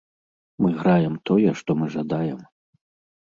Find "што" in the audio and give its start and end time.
1.59-1.77